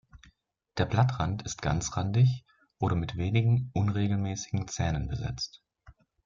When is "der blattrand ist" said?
0.79-1.61